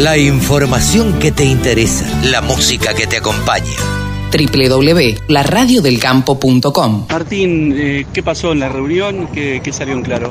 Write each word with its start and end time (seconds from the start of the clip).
La 0.00 0.16
información 0.16 1.18
que 1.18 1.30
te 1.30 1.44
interesa, 1.44 2.06
la 2.24 2.40
música 2.40 2.94
que 2.94 3.06
te 3.06 3.18
acompaña 3.18 3.76
www.laradiodelcampo.com 4.30 7.06
Martín, 7.08 7.74
eh, 7.76 8.06
¿qué 8.12 8.22
pasó 8.22 8.52
en 8.52 8.60
la 8.60 8.68
reunión? 8.68 9.26
¿Qué, 9.32 9.60
¿Qué, 9.62 9.72
salió 9.72 9.94
en 9.94 10.02
claro? 10.02 10.30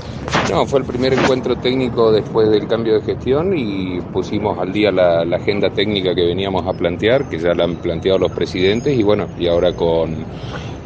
No, 0.49 0.65
fue 0.65 0.79
el 0.79 0.85
primer 0.85 1.13
encuentro 1.13 1.57
técnico 1.57 2.11
después 2.11 2.49
del 2.49 2.67
cambio 2.67 2.95
de 2.95 3.01
gestión 3.01 3.55
y 3.57 3.99
pusimos 4.13 4.57
al 4.57 4.71
día 4.71 4.91
la, 4.91 5.25
la, 5.25 5.37
agenda 5.37 5.69
técnica 5.69 6.15
que 6.15 6.25
veníamos 6.25 6.65
a 6.65 6.73
plantear, 6.73 7.29
que 7.29 7.37
ya 7.39 7.53
la 7.53 7.65
han 7.65 7.75
planteado 7.75 8.19
los 8.19 8.31
presidentes 8.31 8.97
y 8.97 9.03
bueno, 9.03 9.27
y 9.37 9.47
ahora 9.47 9.73
con 9.73 10.15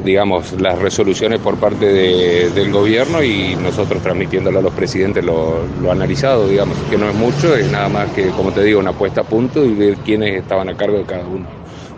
digamos 0.03 0.53
las 0.59 0.79
resoluciones 0.79 1.39
por 1.39 1.57
parte 1.57 1.85
de, 1.85 2.49
del 2.49 2.71
gobierno 2.71 3.23
y 3.23 3.55
nosotros 3.55 4.01
transmitiéndolo 4.01 4.59
a 4.59 4.61
los 4.61 4.73
presidentes 4.73 5.23
lo, 5.23 5.59
lo 5.81 5.91
analizado, 5.91 6.47
digamos, 6.47 6.77
que 6.89 6.97
no 6.97 7.09
es 7.09 7.15
mucho, 7.15 7.55
es 7.55 7.71
nada 7.71 7.89
más 7.89 8.09
que, 8.11 8.29
como 8.29 8.51
te 8.51 8.63
digo, 8.63 8.79
una 8.79 8.93
puesta 8.93 9.21
a 9.21 9.23
punto 9.23 9.63
y 9.63 9.73
ver 9.73 9.95
quiénes 9.97 10.35
estaban 10.35 10.69
a 10.69 10.75
cargo 10.75 10.97
de 10.97 11.03
cada 11.03 11.25
uno 11.25 11.45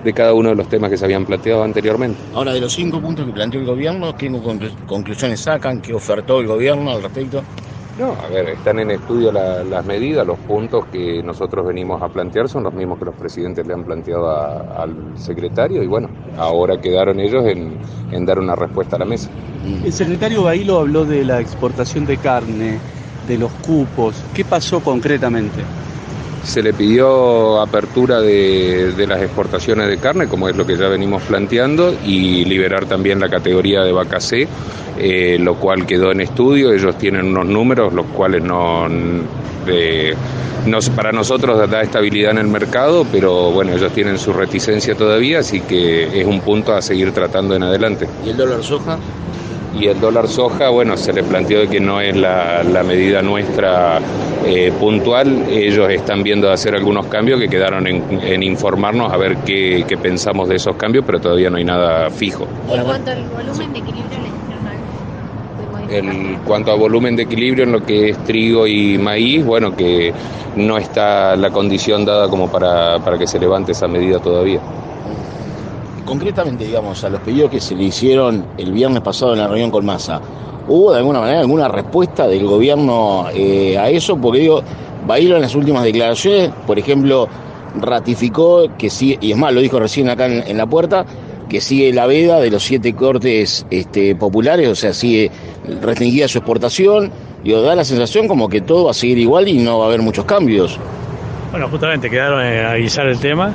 de 0.04 0.13
cada 0.13 0.34
uno 0.34 0.49
de 0.49 0.55
los 0.55 0.67
temas 0.70 0.90
que 0.90 0.98
se 0.98 1.05
habían 1.05 1.26
planteado 1.26 1.63
anteriormente. 1.63 2.20
Ahora, 2.34 2.54
de 2.54 2.62
los 2.62 2.73
cinco 2.73 2.99
puntos 3.02 3.26
que 3.26 3.31
planteó 3.31 3.59
el 3.59 3.66
gobierno, 3.66 4.16
¿qué 4.16 4.31
conclusiones 4.85 5.40
sacan? 5.40 5.81
¿Qué 5.81 5.94
ofertó 5.94 6.40
el 6.40 6.48
gobierno 6.48 6.91
al 6.91 7.02
respecto? 7.02 7.41
No, 7.98 8.12
a 8.12 8.27
ver, 8.27 8.49
están 8.49 8.80
en 8.80 8.91
estudio 8.91 9.31
la, 9.31 9.63
las 9.63 9.85
medidas, 9.85 10.27
los 10.27 10.38
puntos 10.40 10.85
que 10.88 11.23
nosotros 11.23 11.66
venimos 11.66 12.02
a 12.02 12.09
plantear 12.09 12.49
son 12.49 12.63
los 12.63 12.73
mismos 12.73 12.99
que 12.99 13.05
los 13.05 13.16
presidentes 13.16 13.66
le 13.66 13.73
han 13.73 13.85
planteado 13.85 14.30
a, 14.30 14.84
al 14.84 15.18
secretario 15.18 15.81
y 15.81 15.88
bueno, 15.88 16.09
ahora 16.38 16.80
quedaron 16.82 17.21
ellos 17.21 17.46
en, 17.46 17.77
en, 18.12 18.26
dar 18.26 18.40
una 18.40 18.54
respuesta 18.54 18.98
a 18.98 18.99
la 18.99 19.05
mesa. 19.05 19.30
El 19.85 19.93
secretario 19.93 20.43
Bailo 20.43 20.80
habló 20.80 21.05
de 21.05 21.23
la 21.23 21.40
exportación 21.40 22.05
de 22.05 22.18
carne, 22.18 22.80
de 23.30 23.38
los 23.38 23.52
cupos. 23.66 24.21
¿Qué 24.34 24.43
pasó 24.43 24.82
concretamente? 24.82 25.63
Se 26.45 26.62
le 26.62 26.73
pidió 26.73 27.59
apertura 27.59 28.22
de, 28.22 28.94
de, 28.95 29.08
las 29.08 29.22
exportaciones 29.22 29.88
de 29.90 29.98
carne, 29.98 30.27
como 30.27 30.48
es 30.48 30.55
lo 30.55 30.66
que 30.66 30.77
ya 30.77 30.87
venimos 30.87 31.24
planteando, 31.24 31.93
y 32.05 32.46
liberar 32.46 32.85
también 32.85 33.20
la 33.20 33.29
categoría 33.29 33.82
de 33.82 33.91
vaca 33.91 34.20
C, 34.20 34.48
eh, 34.98 35.37
lo 35.40 35.55
cual 35.55 35.85
quedó 35.85 36.12
en 36.12 36.21
estudio. 36.21 36.71
Ellos 36.71 36.98
tienen 36.98 37.26
unos 37.26 37.48
números, 37.48 37.93
los 37.93 38.05
cuales 38.07 38.43
no, 38.43 38.87
eh, 39.68 40.13
no, 40.68 40.79
para 40.96 41.12
nosotros 41.12 41.70
da 41.70 41.82
estabilidad 41.82 42.32
en 42.32 42.37
el 42.37 42.48
mercado, 42.48 43.05
pero 43.12 43.52
bueno, 43.52 43.74
ellos 43.74 43.91
tienen 43.91 44.20
su 44.20 44.32
reticencia 44.32 44.96
todavía, 44.96 45.40
así 45.40 45.62
que 45.62 46.21
es 46.21 46.27
un 46.27 46.41
punto 46.41 46.74
a 46.74 46.82
seguir 46.82 47.12
tratando 47.12 47.55
en 47.55 47.63
adelante. 47.63 48.07
¿Y 48.24 48.30
el 48.30 48.37
dólar 48.37 48.63
soja? 48.63 48.99
Y 49.79 49.87
el 49.87 49.99
dólar 49.99 50.27
soja, 50.27 50.70
bueno, 50.70 50.95
se 50.95 51.12
les 51.12 51.26
planteó 51.26 51.59
de 51.59 51.68
que 51.68 51.79
no 51.79 51.99
es 51.99 52.15
la, 52.15 52.63
la 52.63 52.84
medida 52.84 53.21
nuestra 53.21 53.99
eh, 54.45 54.71
puntual. 54.79 55.45
Ellos 55.49 55.90
están 55.90 56.23
viendo 56.23 56.49
hacer 56.49 56.76
algunos 56.76 57.07
cambios 57.07 57.40
que 57.40 57.49
quedaron 57.49 57.85
en, 57.87 58.03
en 58.21 58.43
informarnos 58.43 59.12
a 59.12 59.18
ver 59.18 59.37
qué, 59.46 59.84
qué, 59.87 59.98
pensamos 59.98 60.48
de 60.48 60.55
esos 60.55 60.76
cambios, 60.77 61.03
pero 61.05 61.20
todavía 61.20 61.49
no 61.49 61.57
hay 61.57 61.65
nada 61.65 62.09
fijo. 62.09 62.48
En 62.70 62.85
cuanto 62.85 63.12
al 63.12 63.23
volumen 63.26 63.73
de 63.73 63.79
equilibrio, 63.79 64.16
en 65.90 66.35
cuanto 66.46 66.72
a 66.72 66.75
volumen 66.75 67.16
de 67.16 67.23
equilibrio 67.23 67.63
en 67.66 67.72
lo 67.73 67.81
que 67.84 68.09
es 68.09 68.18
trigo 68.23 68.66
y 68.68 68.97
maíz, 68.97 69.46
bueno, 69.46 69.75
que 69.75 70.13
no 70.56 70.78
está 70.78 71.35
la 71.35 71.51
condición 71.51 72.06
dada 72.06 72.28
como 72.29 72.50
para, 72.50 73.00
para 73.00 73.18
que 73.18 73.28
se 73.28 73.40
levante 73.40 73.73
esa 73.73 73.88
medida 73.88 74.19
todavía 74.19 74.59
concretamente, 76.06 76.66
digamos, 76.66 77.03
a 77.03 77.09
los 77.09 77.19
pedidos 77.22 77.50
que 77.51 77.59
se 77.59 77.75
le 77.75 77.85
hicieron 77.85 78.45
el 78.57 78.72
viernes 78.72 79.01
pasado 79.01 79.34
en 79.34 79.39
la 79.39 79.47
reunión 79.47 79.72
con 79.72 79.85
Massa, 79.85 80.22
¿hubo 80.67 80.91
de 80.91 81.00
alguna 81.00 81.19
manera 81.19 81.39
alguna 81.39 81.67
respuesta 81.67 82.28
del 82.28 82.45
gobierno 82.45 83.28
eh, 83.34 83.78
a 83.78 83.89
eso? 83.89 84.16
Porque 84.17 84.39
digo, 84.39 84.62
Bailo 85.06 85.35
en 85.35 85.41
las 85.41 85.56
últimas 85.56 85.84
declaraciones, 85.84 86.51
por 86.66 86.79
ejemplo, 86.79 87.28
ratificó 87.79 88.67
que 88.78 88.89
sí, 88.89 89.17
y 89.19 89.31
es 89.31 89.38
más, 89.38 89.53
lo 89.53 89.62
dijo 89.62 89.79
recién 89.79 90.09
acá 90.09 90.25
en, 90.28 90.57
la 90.57 90.66
puerta, 90.66 91.06
que 91.50 91.62
sigue 91.62 91.91
la 91.94 92.07
veda 92.07 92.40
de 92.40 92.50
los 92.50 92.63
siete 92.63 92.94
cortes 92.94 93.66
este, 93.69 94.16
populares, 94.16 94.67
o 94.69 94.75
sea, 94.75 94.94
sigue 94.94 95.31
restringida 95.81 96.28
su 96.28 96.38
exportación. 96.38 97.12
Digo, 97.44 97.62
da 97.62 97.75
la 97.75 97.85
sensación 97.85 98.28
como 98.28 98.50
que 98.50 98.62
todo 98.62 98.85
va 98.85 98.91
a 98.91 98.96
seguir 98.96 99.19
igual 99.19 99.47
y 99.47 99.59
no 99.59 99.80
va 99.80 99.85
a 99.85 99.88
haber 99.90 100.01
muchos 100.01 100.25
cambios. 100.25 100.80
Bueno, 101.51 101.69
justamente 101.69 102.09
quedaron 102.09 102.44
en 102.44 102.66
avisar 102.66 103.07
el 103.07 103.19
tema. 103.19 103.53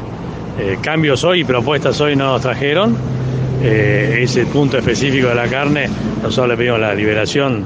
Eh, 0.59 0.79
cambios 0.83 1.25
hoy 1.25 1.45
propuestas 1.45 2.01
hoy 2.01 2.17
no 2.17 2.33
nos 2.33 2.43
trajeron. 2.43 2.97
Eh, 3.63 4.21
ese 4.23 4.47
punto 4.47 4.79
específico 4.79 5.29
de 5.29 5.35
la 5.35 5.47
carne, 5.47 5.89
nosotros 6.23 6.49
le 6.49 6.57
pedimos 6.57 6.81
la 6.81 6.95
liberación, 6.95 7.65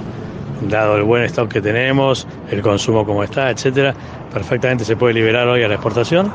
dado 0.69 0.97
el 0.97 1.05
buen 1.05 1.23
stock 1.25 1.53
que 1.53 1.61
tenemos, 1.61 2.27
el 2.51 2.63
consumo 2.63 3.05
como 3.05 3.23
está, 3.23 3.51
etcétera. 3.51 3.95
Perfectamente 4.33 4.85
se 4.85 4.97
puede 4.97 5.15
liberar 5.15 5.47
hoy 5.49 5.63
a 5.63 5.69
la 5.69 5.75
exportación. 5.75 6.33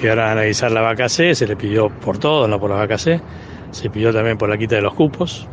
Quedaron 0.00 0.24
a 0.24 0.32
analizar 0.32 0.70
la 0.72 0.80
vaca 0.80 1.08
C, 1.08 1.34
se 1.34 1.46
le 1.46 1.56
pidió 1.56 1.88
por 1.88 2.18
todo, 2.18 2.48
no 2.48 2.58
por 2.58 2.70
la 2.70 2.76
vaca 2.76 2.98
C. 2.98 3.20
Se 3.70 3.90
pidió 3.90 4.12
también 4.12 4.36
por 4.36 4.48
la 4.48 4.58
quita 4.58 4.76
de 4.76 4.82
los 4.82 4.94
cupos. 4.94 5.46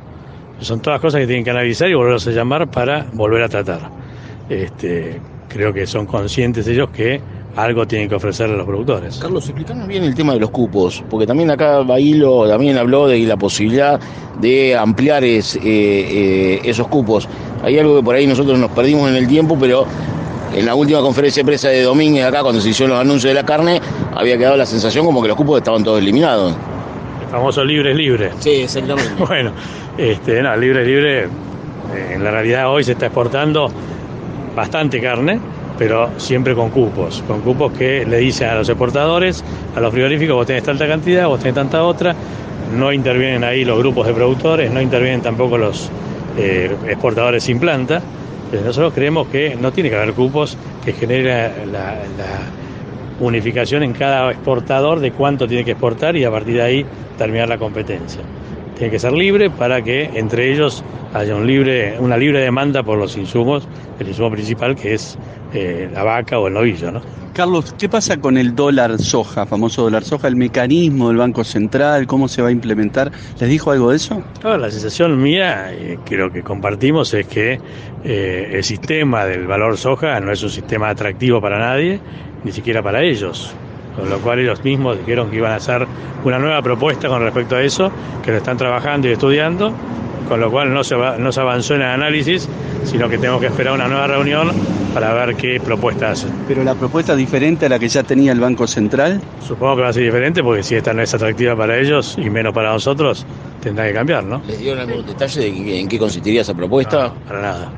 Son 0.59 0.81
todas 0.81 0.99
cosas 0.99 1.21
que 1.21 1.27
tienen 1.27 1.43
que 1.43 1.51
analizar 1.51 1.89
y 1.89 1.93
volverlos 1.93 2.27
a 2.27 2.31
llamar 2.31 2.69
para 2.69 3.05
volver 3.13 3.43
a 3.43 3.49
tratar. 3.49 3.81
Este, 4.49 5.21
creo 5.47 5.73
que 5.73 5.85
son 5.85 6.05
conscientes 6.07 6.67
ellos 6.67 6.89
que 6.89 7.21
algo 7.55 7.87
tienen 7.87 8.07
que 8.07 8.15
ofrecer 8.15 8.49
a 8.49 8.53
los 8.53 8.65
productores. 8.65 9.17
Carlos, 9.17 9.45
explícanos 9.45 9.87
bien 9.87 10.03
el 10.03 10.13
tema 10.13 10.33
de 10.33 10.39
los 10.39 10.51
cupos, 10.51 11.03
porque 11.09 11.25
también 11.25 11.49
acá 11.49 11.79
Bailo 11.79 12.47
también 12.47 12.77
habló 12.77 13.07
de 13.07 13.19
la 13.21 13.37
posibilidad 13.37 13.99
de 14.39 14.75
ampliar 14.75 15.23
es, 15.23 15.55
eh, 15.55 15.61
eh, 15.63 16.61
esos 16.63 16.87
cupos. 16.87 17.27
Hay 17.63 17.79
algo 17.79 17.97
que 17.97 18.03
por 18.03 18.15
ahí 18.15 18.27
nosotros 18.27 18.59
nos 18.59 18.71
perdimos 18.71 19.09
en 19.09 19.15
el 19.15 19.27
tiempo, 19.27 19.57
pero 19.59 19.85
en 20.55 20.65
la 20.65 20.75
última 20.75 21.01
conferencia 21.01 21.41
de 21.41 21.47
prensa 21.47 21.69
de 21.69 21.81
Domínguez 21.81 22.25
acá, 22.25 22.43
cuando 22.43 22.61
se 22.61 22.69
hicieron 22.69 22.91
los 22.91 23.01
anuncios 23.01 23.31
de 23.31 23.33
la 23.33 23.45
carne, 23.45 23.81
había 24.15 24.37
quedado 24.37 24.55
la 24.55 24.65
sensación 24.65 25.05
como 25.05 25.21
que 25.21 25.27
los 25.27 25.37
cupos 25.37 25.57
estaban 25.57 25.83
todos 25.83 25.99
eliminados. 25.99 26.55
El 27.23 27.27
famoso 27.29 27.63
libre 27.63 27.91
es 27.91 27.97
libre. 27.97 28.31
Sí, 28.39 28.51
exactamente. 28.51 29.11
bueno, 29.27 29.51
este, 29.97 30.41
no, 30.43 30.55
libre 30.55 30.81
es 30.81 30.87
libre. 30.87 31.29
En 32.11 32.23
la 32.23 32.31
realidad 32.31 32.69
hoy 32.69 32.83
se 32.83 32.91
está 32.91 33.07
exportando 33.07 33.71
bastante 34.55 35.01
carne 35.01 35.39
pero 35.77 36.09
siempre 36.17 36.55
con 36.55 36.69
cupos, 36.69 37.23
con 37.27 37.41
cupos 37.41 37.71
que 37.73 38.05
le 38.05 38.17
dicen 38.17 38.49
a 38.49 38.55
los 38.55 38.69
exportadores, 38.69 39.43
a 39.75 39.79
los 39.79 39.91
frigoríficos, 39.91 40.35
vos 40.35 40.47
tenés 40.47 40.63
tanta 40.63 40.87
cantidad, 40.87 41.27
vos 41.27 41.39
tenés 41.39 41.55
tanta 41.55 41.83
otra, 41.83 42.15
no 42.75 42.91
intervienen 42.91 43.43
ahí 43.43 43.63
los 43.63 43.77
grupos 43.77 44.07
de 44.07 44.13
productores, 44.13 44.71
no 44.71 44.81
intervienen 44.81 45.21
tampoco 45.21 45.57
los 45.57 45.89
eh, 46.37 46.75
exportadores 46.87 47.43
sin 47.43 47.59
planta. 47.59 48.01
Nosotros 48.51 48.93
creemos 48.93 49.27
que 49.27 49.55
no 49.59 49.71
tiene 49.71 49.89
que 49.89 49.97
haber 49.97 50.13
cupos 50.13 50.57
que 50.83 50.93
genere 50.93 51.65
la, 51.65 51.95
la 52.17 52.39
unificación 53.19 53.83
en 53.83 53.93
cada 53.93 54.31
exportador 54.31 54.99
de 54.99 55.11
cuánto 55.11 55.47
tiene 55.47 55.65
que 55.65 55.71
exportar 55.71 56.15
y 56.15 56.23
a 56.23 56.31
partir 56.31 56.55
de 56.55 56.61
ahí 56.61 56.85
terminar 57.17 57.49
la 57.49 57.57
competencia. 57.57 58.21
Tiene 58.77 58.91
que 58.91 58.99
ser 58.99 59.13
libre 59.13 59.49
para 59.49 59.81
que 59.81 60.03
entre 60.13 60.51
ellos 60.51 60.83
haya 61.13 61.35
un 61.35 61.47
libre, 61.47 61.97
una 61.99 62.15
libre 62.15 62.39
demanda 62.41 62.83
por 62.83 62.99
los 62.99 63.17
insumos, 63.17 63.67
el 63.99 64.07
insumo 64.07 64.29
principal 64.31 64.75
que 64.75 64.93
es 64.93 65.17
eh, 65.53 65.89
la 65.91 66.03
vaca 66.03 66.37
o 66.37 66.47
el 66.47 66.53
novillo. 66.53 66.91
¿no? 66.91 67.01
Carlos, 67.33 67.73
¿qué 67.79 67.89
pasa 67.89 68.17
con 68.17 68.37
el 68.37 68.55
dólar 68.55 68.99
soja, 68.99 69.47
famoso 69.47 69.81
dólar 69.81 70.03
soja, 70.03 70.27
el 70.27 70.35
mecanismo 70.35 71.07
del 71.07 71.17
Banco 71.17 71.43
Central, 71.43 72.05
cómo 72.05 72.27
se 72.27 72.43
va 72.43 72.49
a 72.49 72.51
implementar? 72.51 73.11
¿Les 73.39 73.49
dijo 73.49 73.71
algo 73.71 73.89
de 73.89 73.97
eso? 73.97 74.21
La 74.43 74.69
sensación 74.69 75.19
mía, 75.21 75.73
eh, 75.73 75.97
creo 76.05 76.31
que 76.31 76.43
compartimos, 76.43 77.13
es 77.15 77.25
que 77.25 77.59
eh, 78.03 78.51
el 78.53 78.63
sistema 78.63 79.25
del 79.25 79.47
valor 79.47 79.77
soja 79.77 80.19
no 80.19 80.31
es 80.31 80.43
un 80.43 80.51
sistema 80.51 80.89
atractivo 80.89 81.41
para 81.41 81.57
nadie, 81.57 81.99
ni 82.43 82.51
siquiera 82.51 82.83
para 82.83 83.01
ellos 83.01 83.55
con 83.97 84.09
lo 84.09 84.19
cual 84.19 84.39
ellos 84.39 84.63
mismos 84.63 84.97
dijeron 84.97 85.29
que 85.29 85.37
iban 85.37 85.51
a 85.51 85.55
hacer 85.55 85.87
una 86.23 86.39
nueva 86.39 86.61
propuesta 86.61 87.07
con 87.07 87.21
respecto 87.21 87.55
a 87.55 87.61
eso, 87.61 87.91
que 88.23 88.31
lo 88.31 88.37
están 88.37 88.57
trabajando 88.57 89.07
y 89.07 89.11
estudiando, 89.11 89.73
con 90.27 90.39
lo 90.39 90.51
cual 90.51 90.73
no 90.73 90.83
se, 90.83 90.95
va, 90.95 91.17
no 91.17 91.31
se 91.31 91.41
avanzó 91.41 91.75
en 91.75 91.81
el 91.81 91.87
análisis, 91.87 92.47
sino 92.83 93.09
que 93.09 93.17
tenemos 93.17 93.41
que 93.41 93.47
esperar 93.47 93.73
una 93.73 93.87
nueva 93.87 94.07
reunión 94.07 94.51
para 94.93 95.13
ver 95.13 95.35
qué 95.35 95.59
propuesta 95.63 96.11
hacen. 96.11 96.31
¿Pero 96.47 96.63
la 96.63 96.75
propuesta 96.75 97.13
es 97.13 97.17
diferente 97.17 97.65
a 97.67 97.69
la 97.69 97.79
que 97.79 97.87
ya 97.87 98.03
tenía 98.03 98.31
el 98.31 98.39
Banco 98.39 98.67
Central? 98.67 99.21
Supongo 99.45 99.77
que 99.77 99.81
va 99.83 99.89
a 99.89 99.93
ser 99.93 100.03
diferente, 100.03 100.43
porque 100.43 100.63
si 100.63 100.75
esta 100.75 100.93
no 100.93 101.01
es 101.01 101.13
atractiva 101.13 101.55
para 101.55 101.77
ellos 101.77 102.17
y 102.17 102.29
menos 102.29 102.53
para 102.53 102.71
nosotros, 102.71 103.25
tendrá 103.61 103.87
que 103.87 103.93
cambiar, 103.93 104.23
¿no? 104.23 104.41
¿Les 104.47 104.59
dieron 104.59 104.79
algún 104.79 105.05
detalle 105.05 105.51
de 105.51 105.79
en 105.79 105.87
qué 105.87 105.97
consistiría 105.99 106.41
esa 106.41 106.53
propuesta? 106.53 107.09
No, 107.09 107.13
para 107.27 107.41
nada. 107.41 107.71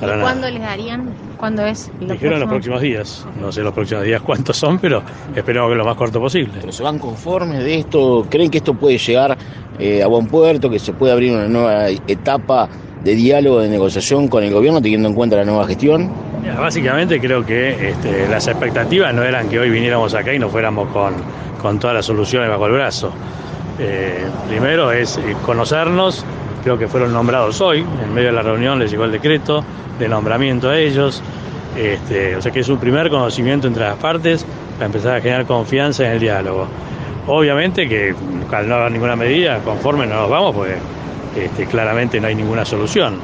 Para 0.00 0.16
¿Y 0.16 0.20
cuándo 0.20 0.50
les 0.50 0.60
darían? 0.60 1.27
¿Cuándo 1.38 1.64
es? 1.64 1.88
Lo 2.00 2.12
Dijeron 2.14 2.40
los 2.40 2.48
próximos 2.48 2.80
días. 2.82 3.24
No 3.40 3.52
sé 3.52 3.62
los 3.62 3.72
próximos 3.72 4.02
días 4.02 4.20
cuántos 4.22 4.56
son, 4.56 4.78
pero 4.80 5.02
esperemos 5.36 5.70
que 5.70 5.76
lo 5.76 5.84
más 5.84 5.96
corto 5.96 6.20
posible. 6.20 6.54
¿Pero 6.60 6.72
se 6.72 6.82
van 6.82 6.98
conformes 6.98 7.60
de 7.60 7.78
esto? 7.78 8.26
¿Creen 8.28 8.50
que 8.50 8.58
esto 8.58 8.74
puede 8.74 8.98
llegar 8.98 9.38
eh, 9.78 10.02
a 10.02 10.08
buen 10.08 10.26
puerto? 10.26 10.68
¿Que 10.68 10.80
se 10.80 10.92
puede 10.92 11.12
abrir 11.12 11.32
una 11.32 11.46
nueva 11.46 11.90
etapa 11.90 12.68
de 13.04 13.14
diálogo, 13.14 13.60
de 13.60 13.68
negociación 13.68 14.26
con 14.26 14.42
el 14.42 14.52
gobierno, 14.52 14.82
teniendo 14.82 15.08
en 15.08 15.14
cuenta 15.14 15.36
la 15.36 15.44
nueva 15.44 15.64
gestión? 15.68 16.10
Mira, 16.42 16.58
básicamente 16.58 17.20
creo 17.20 17.46
que 17.46 17.90
este, 17.90 18.28
las 18.28 18.48
expectativas 18.48 19.14
no 19.14 19.22
eran 19.22 19.48
que 19.48 19.60
hoy 19.60 19.70
viniéramos 19.70 20.14
acá 20.14 20.34
y 20.34 20.40
nos 20.40 20.50
fuéramos 20.50 20.88
con, 20.88 21.14
con 21.62 21.78
todas 21.78 21.94
las 21.94 22.06
soluciones 22.06 22.50
bajo 22.50 22.66
el 22.66 22.72
brazo. 22.72 23.12
Eh, 23.78 24.26
primero 24.48 24.90
es 24.90 25.20
conocernos, 25.46 26.24
creo 26.62 26.78
que 26.78 26.88
fueron 26.88 27.12
nombrados 27.12 27.60
hoy, 27.60 27.84
en 28.02 28.14
medio 28.14 28.28
de 28.28 28.34
la 28.34 28.42
reunión 28.42 28.78
les 28.78 28.90
llegó 28.90 29.04
el 29.04 29.12
decreto 29.12 29.64
de 29.98 30.08
nombramiento 30.08 30.70
a 30.70 30.78
ellos, 30.78 31.22
este, 31.76 32.36
o 32.36 32.42
sea 32.42 32.52
que 32.52 32.60
es 32.60 32.68
un 32.68 32.78
primer 32.78 33.10
conocimiento 33.10 33.66
entre 33.66 33.84
las 33.84 33.96
partes, 33.96 34.44
para 34.74 34.86
empezar 34.86 35.16
a 35.16 35.20
generar 35.20 35.46
confianza 35.46 36.06
en 36.06 36.12
el 36.12 36.20
diálogo. 36.20 36.66
Obviamente 37.26 37.88
que 37.88 38.14
al 38.52 38.68
no 38.68 38.76
haber 38.76 38.92
ninguna 38.92 39.16
medida, 39.16 39.58
conforme 39.58 40.06
no 40.06 40.14
nos 40.14 40.30
vamos, 40.30 40.54
pues 40.54 40.78
claramente 41.68 42.20
no 42.20 42.28
hay 42.28 42.34
ninguna 42.34 42.64
solución. 42.64 43.16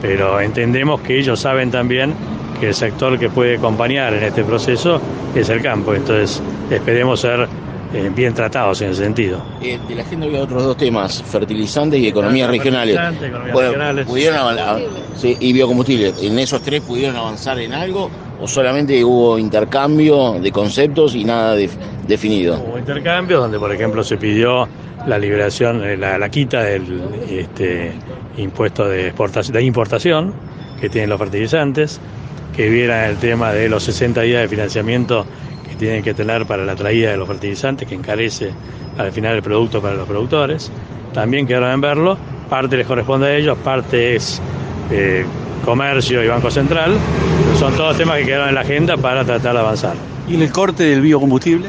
Pero 0.00 0.40
entendemos 0.40 1.00
que 1.00 1.18
ellos 1.18 1.40
saben 1.40 1.70
también 1.70 2.14
que 2.60 2.68
el 2.68 2.74
sector 2.74 3.18
que 3.18 3.28
puede 3.28 3.56
acompañar 3.56 4.14
en 4.14 4.22
este 4.22 4.44
proceso 4.44 5.00
es 5.34 5.48
el 5.48 5.60
campo. 5.60 5.94
Entonces 5.94 6.42
esperemos 6.70 7.20
ser 7.20 7.48
eh, 7.92 8.10
bien 8.14 8.34
tratados 8.34 8.80
en 8.82 8.90
ese 8.90 9.02
sentido. 9.02 9.42
Eh, 9.62 9.78
de 9.88 9.94
la 9.94 10.02
agenda 10.02 10.26
había 10.26 10.42
otros 10.42 10.62
dos 10.62 10.76
temas, 10.76 11.22
fertilizantes 11.22 11.98
y 12.00 12.08
economías 12.08 12.50
regionales. 12.50 12.94
Economías 12.94 13.52
Bueno, 13.52 13.68
regionales. 13.70 14.06
¿pudieron 14.06 14.38
avan- 14.38 14.82
sí, 15.16 15.36
y 15.40 15.52
biocombustibles. 15.52 16.22
¿En 16.22 16.38
esos 16.38 16.60
tres 16.62 16.82
pudieron 16.82 17.16
avanzar 17.16 17.58
en 17.58 17.72
algo 17.72 18.10
o 18.40 18.46
solamente 18.46 19.02
hubo 19.04 19.38
intercambio 19.38 20.34
de 20.40 20.52
conceptos 20.52 21.14
y 21.14 21.24
nada 21.24 21.54
def- 21.56 21.76
definido? 22.06 22.60
Hubo 22.60 22.78
intercambios 22.78 23.40
donde, 23.40 23.58
por 23.58 23.72
ejemplo, 23.72 24.04
se 24.04 24.16
pidió 24.18 24.68
la 25.06 25.18
liberación, 25.18 25.82
eh, 25.84 25.96
la, 25.96 26.18
la 26.18 26.28
quita 26.28 26.62
del 26.62 27.00
este, 27.30 27.92
impuesto 28.36 28.86
de, 28.86 29.06
exportación, 29.06 29.54
de 29.56 29.62
importación 29.62 30.34
que 30.80 30.88
tienen 30.88 31.08
los 31.10 31.18
fertilizantes, 31.18 32.00
que 32.54 32.68
vieran 32.68 33.04
el 33.10 33.16
tema 33.16 33.52
de 33.52 33.68
los 33.68 33.82
60 33.84 34.20
días 34.22 34.42
de 34.42 34.48
financiamiento 34.48 35.24
que 35.68 35.76
tienen 35.76 36.02
que 36.02 36.14
tener 36.14 36.46
para 36.46 36.64
la 36.64 36.74
traída 36.74 37.10
de 37.10 37.16
los 37.16 37.28
fertilizantes, 37.28 37.86
que 37.86 37.94
encarece 37.94 38.50
al 38.96 39.12
final 39.12 39.36
el 39.36 39.42
producto 39.42 39.80
para 39.80 39.94
los 39.94 40.06
productores. 40.06 40.70
También 41.12 41.46
quedaron 41.46 41.70
en 41.70 41.80
verlo, 41.80 42.18
parte 42.48 42.76
les 42.76 42.86
corresponde 42.86 43.26
a 43.28 43.36
ellos, 43.36 43.56
parte 43.58 44.16
es 44.16 44.40
eh, 44.90 45.24
comercio 45.64 46.22
y 46.22 46.28
Banco 46.28 46.50
Central. 46.50 46.96
Son 47.58 47.74
todos 47.76 47.96
temas 47.96 48.18
que 48.18 48.26
quedaron 48.26 48.48
en 48.48 48.54
la 48.54 48.62
agenda 48.62 48.96
para 48.96 49.24
tratar 49.24 49.54
de 49.54 49.60
avanzar. 49.60 49.94
¿Y 50.28 50.34
en 50.34 50.42
el 50.42 50.52
corte 50.52 50.84
del 50.84 51.00
biocombustible? 51.00 51.68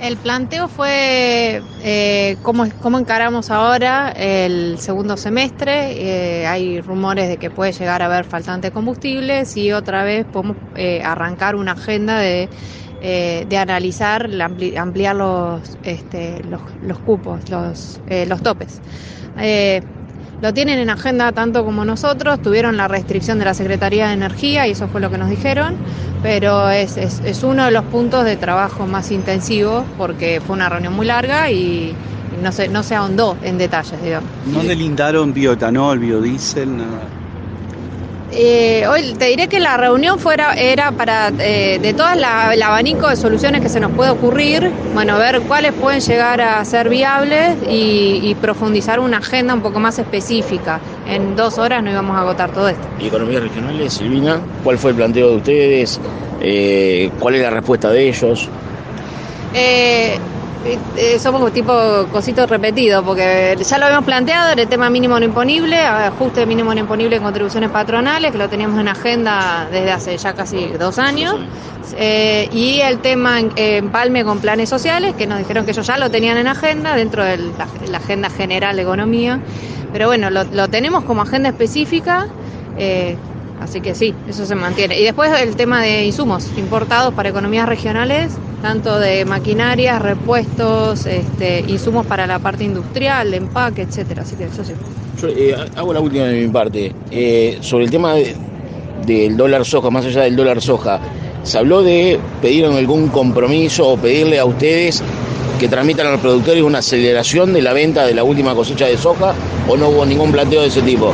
El 0.00 0.16
planteo 0.16 0.68
fue 0.68 1.60
eh, 1.82 2.36
cómo, 2.42 2.66
cómo 2.80 3.00
encaramos 3.00 3.50
ahora 3.50 4.12
el 4.12 4.78
segundo 4.78 5.16
semestre. 5.16 6.42
Eh, 6.42 6.46
hay 6.46 6.80
rumores 6.80 7.28
de 7.28 7.36
que 7.36 7.50
puede 7.50 7.72
llegar 7.72 8.02
a 8.02 8.06
haber 8.06 8.24
faltante 8.24 8.68
de 8.68 8.72
combustibles 8.72 9.56
y 9.56 9.72
otra 9.72 10.04
vez 10.04 10.24
podemos 10.24 10.56
eh, 10.76 11.02
arrancar 11.04 11.56
una 11.56 11.72
agenda 11.72 12.16
de, 12.18 12.48
eh, 13.00 13.44
de 13.48 13.56
analizar, 13.56 14.28
ampli- 14.30 14.76
ampliar 14.76 15.16
los, 15.16 15.78
este, 15.82 16.42
los, 16.44 16.60
los 16.80 16.98
cupos, 16.98 17.48
los, 17.50 18.00
eh, 18.06 18.26
los 18.26 18.42
topes. 18.42 18.80
Eh, 19.38 19.82
lo 20.40 20.54
tienen 20.54 20.78
en 20.78 20.88
agenda 20.90 21.32
tanto 21.32 21.64
como 21.64 21.84
nosotros, 21.84 22.40
tuvieron 22.40 22.76
la 22.76 22.86
restricción 22.86 23.38
de 23.40 23.44
la 23.44 23.54
Secretaría 23.54 24.06
de 24.08 24.14
Energía 24.14 24.68
y 24.68 24.70
eso 24.70 24.86
fue 24.86 25.00
lo 25.00 25.10
que 25.10 25.18
nos 25.18 25.30
dijeron, 25.30 25.74
pero 26.22 26.70
es, 26.70 26.96
es, 26.96 27.42
uno 27.42 27.64
de 27.64 27.72
los 27.72 27.84
puntos 27.84 28.24
de 28.24 28.36
trabajo 28.36 28.86
más 28.86 29.10
intensivos 29.10 29.84
porque 29.96 30.40
fue 30.44 30.54
una 30.54 30.68
reunión 30.68 30.92
muy 30.92 31.06
larga 31.06 31.50
y, 31.50 31.92
no, 32.40 32.52
se, 32.52 32.68
no 32.68 32.84
se 32.84 32.94
ahondó 32.94 33.36
en 33.42 33.58
detalles, 33.58 34.00
digamos. 34.02 34.30
¿No 34.52 34.62
delindaron 34.62 35.32
bioetanol, 35.32 35.98
biodiesel? 35.98 36.68
Eh, 38.30 38.86
hoy 38.86 39.14
te 39.14 39.24
diré 39.26 39.48
que 39.48 39.58
la 39.58 39.78
reunión 39.78 40.18
fuera 40.18 40.52
era 40.52 40.92
para 40.92 41.32
eh, 41.38 41.78
de 41.80 41.94
todo 41.94 42.08
el 42.12 42.22
abanico 42.62 43.08
de 43.08 43.16
soluciones 43.16 43.62
que 43.62 43.70
se 43.70 43.80
nos 43.80 43.90
puede 43.92 44.10
ocurrir, 44.10 44.70
bueno, 44.92 45.16
ver 45.18 45.40
cuáles 45.42 45.72
pueden 45.72 46.00
llegar 46.00 46.40
a 46.42 46.62
ser 46.66 46.90
viables 46.90 47.56
y, 47.70 48.20
y 48.22 48.34
profundizar 48.34 49.00
una 49.00 49.18
agenda 49.18 49.54
un 49.54 49.62
poco 49.62 49.80
más 49.80 49.98
específica. 49.98 50.78
En 51.08 51.36
dos 51.36 51.56
horas 51.56 51.82
no 51.82 51.90
íbamos 51.90 52.16
a 52.18 52.20
agotar 52.20 52.52
todo 52.52 52.68
esto. 52.68 52.86
¿Y 53.00 53.06
economías 53.06 53.42
regionales, 53.42 53.94
Silvina? 53.94 54.40
¿Cuál 54.62 54.76
fue 54.76 54.90
el 54.90 54.96
planteo 54.96 55.30
de 55.30 55.36
ustedes? 55.36 55.98
Eh, 56.40 57.10
¿Cuál 57.18 57.36
es 57.36 57.42
la 57.42 57.50
respuesta 57.50 57.90
de 57.90 58.08
ellos? 58.08 58.46
Eh, 59.54 60.18
eh, 60.64 61.18
somos 61.20 61.52
tipo 61.52 61.72
cositos 62.10 62.48
repetidos, 62.50 63.04
porque 63.04 63.56
ya 63.58 63.78
lo 63.78 63.86
habíamos 63.86 64.04
planteado, 64.04 64.52
el 64.52 64.68
tema 64.68 64.90
mínimo 64.90 65.18
no 65.18 65.24
imponible, 65.24 65.78
ajuste 65.78 66.46
mínimo 66.46 66.74
no 66.74 66.80
imponible 66.80 67.16
en 67.16 67.22
contribuciones 67.22 67.70
patronales, 67.70 68.32
que 68.32 68.38
lo 68.38 68.48
teníamos 68.48 68.80
en 68.80 68.88
agenda 68.88 69.68
desde 69.70 69.92
hace 69.92 70.18
ya 70.18 70.34
casi 70.34 70.66
dos 70.78 70.98
años, 70.98 71.36
eh, 71.96 72.48
y 72.50 72.80
el 72.80 73.00
tema 73.00 73.40
en, 73.40 73.52
empalme 73.56 74.24
con 74.24 74.40
planes 74.40 74.68
sociales, 74.68 75.14
que 75.14 75.26
nos 75.26 75.38
dijeron 75.38 75.64
que 75.64 75.70
ellos 75.70 75.86
ya 75.86 75.96
lo 75.96 76.10
tenían 76.10 76.38
en 76.38 76.48
agenda, 76.48 76.96
dentro 76.96 77.24
de 77.24 77.38
la, 77.38 77.68
la 77.88 77.98
agenda 77.98 78.28
general 78.30 78.76
de 78.76 78.82
economía, 78.82 79.40
pero 79.92 80.08
bueno, 80.08 80.30
lo, 80.30 80.44
lo 80.44 80.68
tenemos 80.68 81.04
como 81.04 81.22
agenda 81.22 81.48
específica. 81.50 82.26
Eh, 82.76 83.16
Así 83.58 83.80
que 83.80 83.94
sí, 83.94 84.14
eso 84.24 84.46
se 84.46 84.54
mantiene. 84.54 85.00
Y 85.00 85.04
después 85.04 85.32
el 85.40 85.56
tema 85.56 85.82
de 85.82 86.04
insumos 86.04 86.52
importados 86.56 87.12
para 87.14 87.28
economías 87.28 87.68
regionales, 87.68 88.40
tanto 88.62 88.98
de 88.98 89.24
maquinarias, 89.24 90.00
repuestos, 90.02 91.06
este, 91.06 91.64
insumos 91.68 92.06
para 92.06 92.26
la 92.26 92.38
parte 92.38 92.64
industrial, 92.64 93.30
de 93.30 93.36
empaque, 93.38 93.82
etcétera. 93.82 94.22
Así 94.22 94.36
que 94.36 94.44
eso 94.44 94.64
sí. 94.64 94.72
Yo 95.20 95.28
eh, 95.28 95.54
hago 95.76 95.92
la 95.92 96.00
última 96.00 96.24
de 96.24 96.46
mi 96.46 96.52
parte. 96.52 96.92
Eh, 97.10 97.58
sobre 97.60 97.84
el 97.84 97.90
tema 97.90 98.14
de- 98.14 98.34
del 99.06 99.36
dólar 99.36 99.64
soja, 99.64 99.90
más 99.90 100.04
allá 100.04 100.22
del 100.22 100.36
dólar 100.36 100.60
soja, 100.60 101.00
¿se 101.42 101.56
habló 101.58 101.82
de 101.82 102.18
pedir 102.42 102.64
algún 102.66 103.08
compromiso 103.08 103.88
o 103.88 103.96
pedirle 103.96 104.38
a 104.38 104.44
ustedes 104.44 105.02
que 105.58 105.68
transmitan 105.68 106.06
a 106.06 106.10
los 106.12 106.20
productores 106.20 106.62
una 106.62 106.78
aceleración 106.78 107.52
de 107.52 107.62
la 107.62 107.72
venta 107.72 108.06
de 108.06 108.14
la 108.14 108.22
última 108.22 108.54
cosecha 108.54 108.86
de 108.86 108.96
soja 108.96 109.34
o 109.68 109.76
no 109.76 109.88
hubo 109.88 110.04
ningún 110.06 110.30
planteo 110.30 110.60
de 110.62 110.68
ese 110.68 110.82
tipo? 110.82 111.12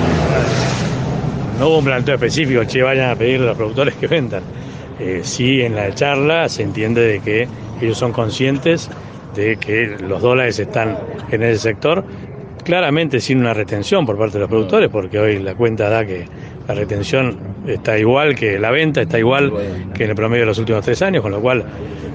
No 1.58 1.68
hubo 1.68 1.78
un 1.78 1.84
planteo 1.84 2.14
específico 2.16 2.62
que 2.70 2.82
vayan 2.82 3.10
a 3.10 3.16
pedirle 3.16 3.44
a 3.46 3.48
los 3.50 3.56
productores 3.56 3.94
que 3.94 4.06
vendan. 4.06 4.42
Eh, 5.00 5.20
sí, 5.22 5.62
en 5.62 5.74
la 5.74 5.92
charla 5.94 6.48
se 6.48 6.62
entiende 6.62 7.00
de 7.02 7.20
que 7.20 7.48
ellos 7.80 7.98
son 7.98 8.12
conscientes 8.12 8.90
de 9.34 9.56
que 9.56 9.96
los 10.00 10.22
dólares 10.22 10.58
están 10.58 10.96
en 11.30 11.42
el 11.42 11.58
sector, 11.58 12.04
claramente 12.64 13.20
sin 13.20 13.38
una 13.38 13.52
retención 13.52 14.06
por 14.06 14.16
parte 14.16 14.34
de 14.34 14.40
los 14.40 14.48
productores, 14.48 14.88
porque 14.88 15.18
hoy 15.18 15.38
la 15.38 15.54
cuenta 15.54 15.88
da 15.88 16.04
que 16.06 16.26
la 16.66 16.74
retención 16.74 17.36
está 17.66 17.98
igual 17.98 18.34
que 18.34 18.58
la 18.58 18.70
venta, 18.70 19.02
está 19.02 19.18
igual 19.18 19.52
que 19.94 20.04
en 20.04 20.10
el 20.10 20.16
promedio 20.16 20.42
de 20.42 20.46
los 20.46 20.58
últimos 20.58 20.84
tres 20.84 21.02
años, 21.02 21.22
con 21.22 21.32
lo 21.32 21.40
cual 21.40 21.64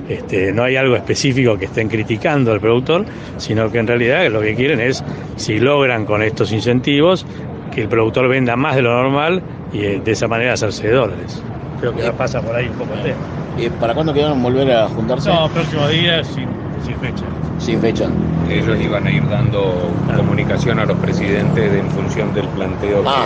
este, 0.08 0.52
no 0.52 0.64
hay 0.64 0.76
algo 0.76 0.96
específico 0.96 1.58
que 1.58 1.66
estén 1.66 1.88
criticando 1.88 2.52
al 2.52 2.60
productor, 2.60 3.06
sino 3.38 3.72
que 3.72 3.78
en 3.78 3.88
realidad 3.88 4.28
lo 4.30 4.42
que 4.42 4.56
quieren 4.56 4.80
es, 4.80 5.04
si 5.36 5.60
logran 5.60 6.06
con 6.06 6.24
estos 6.24 6.52
incentivos, 6.52 7.28
que 7.74 7.82
el 7.82 7.88
productor 7.88 8.28
venda 8.28 8.56
más 8.56 8.76
de 8.76 8.82
lo 8.82 8.90
normal 8.92 9.44
y 9.72 9.84
eh, 9.84 10.02
de 10.04 10.12
esa 10.12 10.28
manera 10.28 10.54
hacerse 10.54 10.88
de 10.88 10.94
dólares. 10.94 11.44
Creo 11.80 11.96
que 11.96 12.12
pasa 12.14 12.42
por 12.42 12.56
ahí 12.56 12.68
un 12.68 12.74
poco 12.76 12.94
el 12.94 13.04
tema. 13.04 13.18
Eh, 13.58 13.70
¿Para 13.80 13.94
cuándo 13.94 14.14
quedaron 14.14 14.42
volver 14.42 14.72
a 14.72 14.88
juntarse? 14.90 15.30
No, 15.30 15.50
próximos 15.50 15.90
días 15.92 16.28
sin, 16.28 16.48
sin 16.86 16.96
fecha. 17.00 17.26
Sin 17.60 17.82
fecha. 17.82 18.08
Ellos 18.50 18.78
iban 18.82 19.06
a 19.06 19.12
ir 19.12 19.28
dando 19.30 19.92
comunicación 20.16 20.80
a 20.80 20.86
los 20.86 20.98
presidentes 21.00 21.72
de- 21.72 21.80
en 21.80 21.90
función 21.92 22.34
del 22.34 22.48
planteo 22.48 23.04
Ah, 23.06 23.26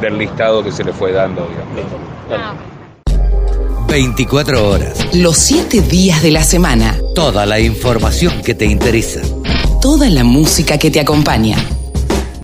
del 0.00 0.18
listado 0.18 0.62
que 0.64 0.72
se 0.72 0.84
le 0.84 0.92
fue 0.92 1.12
dando, 1.12 1.46
digamos. 1.48 2.54
24 3.88 4.68
horas. 4.70 5.14
Los 5.14 5.36
siete 5.36 5.80
días 5.80 6.22
de 6.22 6.30
la 6.32 6.42
semana. 6.42 6.96
Toda 7.14 7.46
la 7.46 7.60
información 7.60 8.42
que 8.42 8.54
te 8.54 8.64
interesa. 8.66 9.20
Toda 9.80 10.08
la 10.10 10.24
música 10.24 10.78
que 10.78 10.90
te 10.90 10.98
acompaña. 11.00 11.56